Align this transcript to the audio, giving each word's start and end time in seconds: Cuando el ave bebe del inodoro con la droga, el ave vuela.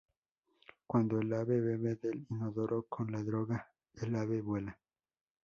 Cuando 0.87 1.19
el 1.19 1.31
ave 1.31 1.61
bebe 1.61 1.95
del 1.95 2.25
inodoro 2.31 2.87
con 2.89 3.11
la 3.11 3.21
droga, 3.21 3.71
el 4.01 4.15
ave 4.15 4.41
vuela. 4.41 4.79